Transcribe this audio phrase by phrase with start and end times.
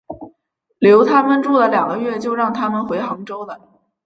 [0.79, 3.59] 留他们住了两个月就让他们回杭州了。